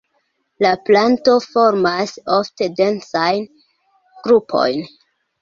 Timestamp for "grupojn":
4.31-4.83